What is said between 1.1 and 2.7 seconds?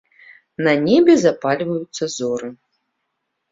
запальваюцца зоры.